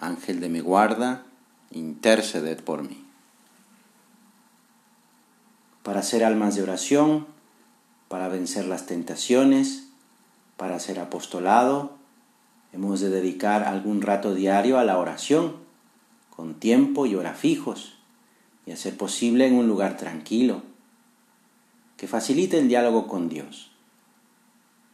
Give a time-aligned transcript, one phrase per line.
[0.00, 1.24] Ángel de mi guarda,
[1.70, 3.04] interceded por mí.
[5.82, 7.26] Para ser almas de oración,
[8.08, 9.90] para vencer las tentaciones,
[10.56, 11.96] para ser apostolado,
[12.72, 15.56] hemos de dedicar algún rato diario a la oración,
[16.34, 17.98] con tiempo y hora fijos,
[18.64, 20.62] y hacer posible en un lugar tranquilo,
[21.98, 23.70] que facilite el diálogo con Dios.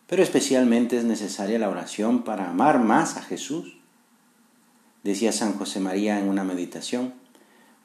[0.08, 3.75] Pero especialmente es necesaria la oración para amar más a Jesús
[5.06, 7.14] decía San José María en una meditación,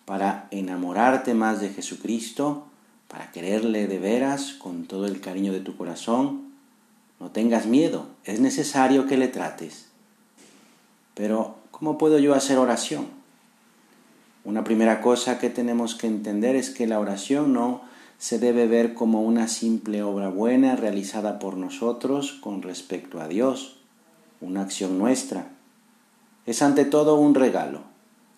[0.06, 2.66] para enamorarte más de Jesucristo,
[3.08, 6.52] para quererle de veras con todo el cariño de tu corazón,
[7.20, 9.90] no tengas miedo, es necesario que le trates.
[11.14, 13.06] Pero, ¿cómo puedo yo hacer oración?
[14.44, 17.82] Una primera cosa que tenemos que entender es que la oración no
[18.18, 23.78] se debe ver como una simple obra buena realizada por nosotros con respecto a Dios,
[24.40, 25.52] una acción nuestra
[26.46, 27.84] es ante todo un regalo,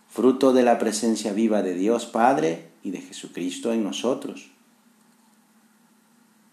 [0.09, 4.51] fruto de la presencia viva de Dios Padre y de Jesucristo en nosotros.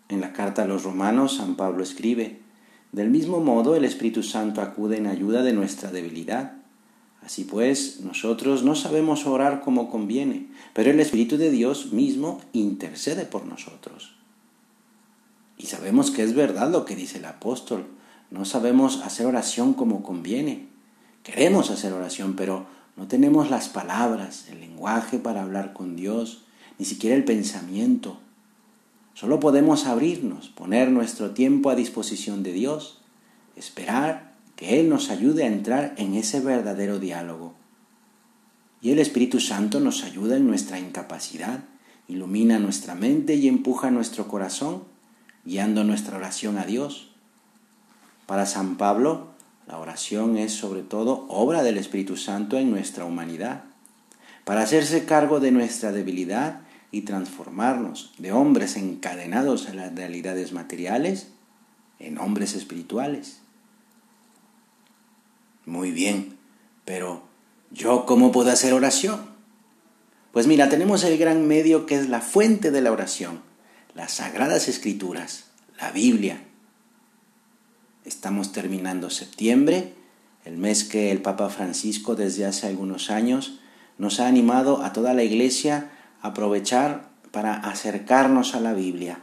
[0.08, 2.40] En la carta a los romanos, San Pablo escribe,
[2.92, 6.54] del mismo modo el Espíritu Santo acude en ayuda de nuestra debilidad.
[7.22, 13.24] Así pues, nosotros no sabemos orar como conviene, pero el Espíritu de Dios mismo intercede
[13.24, 14.16] por nosotros.
[15.56, 17.86] Y sabemos que es verdad lo que dice el apóstol,
[18.30, 20.69] no sabemos hacer oración como conviene.
[21.22, 26.42] Queremos hacer oración, pero no tenemos las palabras, el lenguaje para hablar con Dios,
[26.78, 28.18] ni siquiera el pensamiento.
[29.14, 33.00] Solo podemos abrirnos, poner nuestro tiempo a disposición de Dios,
[33.56, 37.54] esperar que Él nos ayude a entrar en ese verdadero diálogo.
[38.80, 41.64] Y el Espíritu Santo nos ayuda en nuestra incapacidad,
[42.08, 44.84] ilumina nuestra mente y empuja nuestro corazón,
[45.44, 47.10] guiando nuestra oración a Dios.
[48.26, 49.28] Para San Pablo,
[49.66, 53.64] la oración es sobre todo obra del Espíritu Santo en nuestra humanidad,
[54.44, 61.28] para hacerse cargo de nuestra debilidad y transformarnos de hombres encadenados a las realidades materiales
[61.98, 63.40] en hombres espirituales.
[65.66, 66.36] Muy bien,
[66.84, 67.22] pero
[67.70, 69.20] ¿yo cómo puedo hacer oración?
[70.32, 73.42] Pues mira, tenemos el gran medio que es la fuente de la oración,
[73.94, 76.42] las sagradas escrituras, la Biblia,
[78.04, 79.92] Estamos terminando septiembre,
[80.44, 83.58] el mes que el Papa Francisco desde hace algunos años
[83.98, 85.90] nos ha animado a toda la Iglesia
[86.22, 89.20] a aprovechar para acercarnos a la Biblia.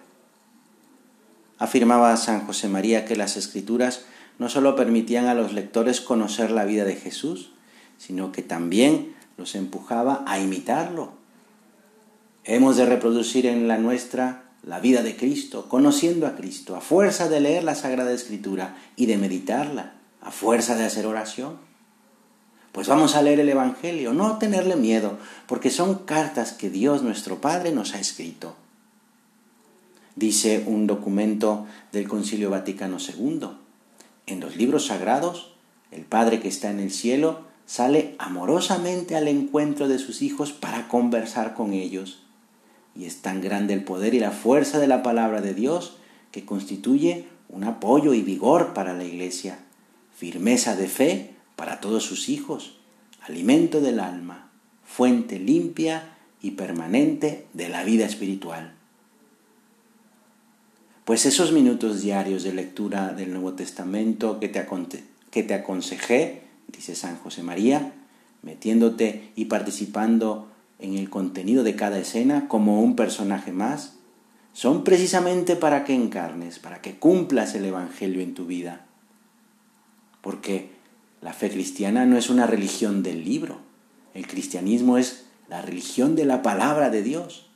[1.57, 4.05] Afirmaba San José María que las escrituras
[4.37, 7.49] no sólo permitían a los lectores conocer la vida de Jesús,
[7.97, 11.13] sino que también los empujaba a imitarlo.
[12.43, 17.29] Hemos de reproducir en la nuestra la vida de Cristo, conociendo a Cristo, a fuerza
[17.29, 21.57] de leer la Sagrada Escritura y de meditarla, a fuerza de hacer oración.
[22.73, 25.17] Pues vamos a leer el Evangelio, no tenerle miedo,
[25.47, 28.55] porque son cartas que Dios nuestro Padre nos ha escrito.
[30.17, 33.47] Dice un documento del Concilio Vaticano II,
[34.25, 35.53] en los libros sagrados,
[35.91, 40.89] el Padre que está en el cielo sale amorosamente al encuentro de sus hijos para
[40.89, 42.26] conversar con ellos
[42.97, 45.97] y es tan grande el poder y la fuerza de la palabra de Dios
[46.31, 49.59] que constituye un apoyo y vigor para la iglesia,
[50.15, 52.77] firmeza de fe para todos sus hijos,
[53.21, 54.49] alimento del alma,
[54.83, 58.73] fuente limpia y permanente de la vida espiritual.
[61.05, 64.65] Pues esos minutos diarios de lectura del Nuevo Testamento que te,
[65.31, 67.93] que te aconsejé, dice San José María,
[68.41, 73.95] metiéndote y participando en el contenido de cada escena como un personaje más,
[74.53, 78.85] son precisamente para que encarnes, para que cumplas el Evangelio en tu vida.
[80.21, 80.71] Porque
[81.21, 83.59] la fe cristiana no es una religión del libro,
[84.13, 87.49] el cristianismo es la religión de la palabra de Dios,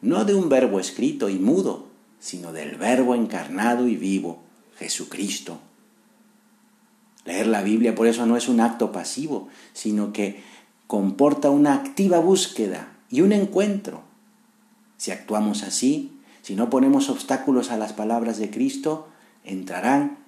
[0.00, 1.88] no de un verbo escrito y mudo,
[2.18, 4.42] sino del verbo encarnado y vivo,
[4.78, 5.60] Jesucristo.
[7.24, 10.42] Leer la Biblia por eso no es un acto pasivo, sino que
[10.86, 14.02] comporta una activa búsqueda y un encuentro.
[14.96, 19.08] Si actuamos así, si no ponemos obstáculos a las palabras de Cristo,
[19.44, 20.18] entrarán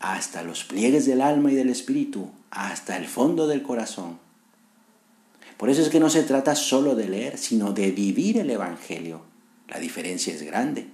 [0.00, 4.18] hasta los pliegues del alma y del espíritu, hasta el fondo del corazón.
[5.56, 9.22] Por eso es que no se trata solo de leer, sino de vivir el Evangelio.
[9.68, 10.88] La diferencia es grande.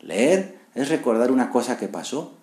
[0.00, 2.34] Leer es recordar una cosa que pasó.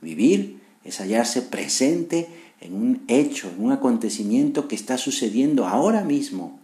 [0.00, 2.28] Vivir es hallarse presente
[2.62, 6.60] en un hecho, en un acontecimiento que está sucediendo ahora mismo.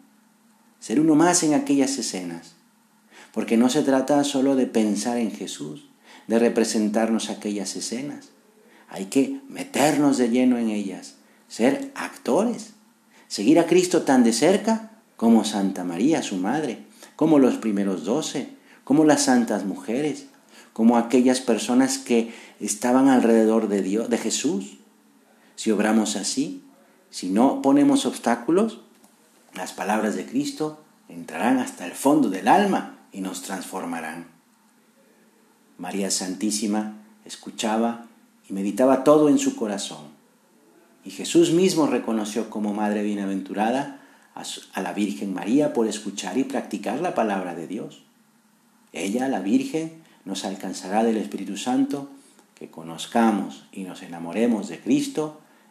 [0.81, 2.55] Ser uno más en aquellas escenas.
[3.33, 5.89] Porque no se trata solo de pensar en Jesús,
[6.29, 8.31] de representarnos aquellas escenas.
[8.89, 11.17] Hay que meternos de lleno en ellas,
[11.49, 12.71] ser actores,
[13.27, 16.85] seguir a Cristo tan de cerca como Santa María, su madre,
[17.17, 18.50] como los primeros doce,
[18.85, 20.27] como las santas mujeres,
[20.73, 24.77] como aquellas personas que estaban alrededor de Dios, de Jesús.
[25.58, 26.62] Si obramos así,
[27.10, 28.78] si no ponemos obstáculos,
[29.56, 30.78] las palabras de Cristo
[31.08, 34.28] entrarán hasta el fondo del alma y nos transformarán.
[35.76, 38.06] María Santísima escuchaba
[38.49, 40.05] y meditaba todo en su corazón.
[41.05, 44.00] Y Jesús mismo reconoció como Madre Bienaventurada
[44.37, 48.04] a la Virgen María por escuchar y practicar la palabra de Dios.
[48.93, 52.08] Ella, la Virgen, nos alcanzará del Espíritu Santo,
[52.54, 55.40] que conozcamos y nos enamoremos de Cristo